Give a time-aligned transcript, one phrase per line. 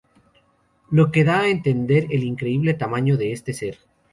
[0.89, 3.77] Lo que da a entender el increíble tamaño de este ser.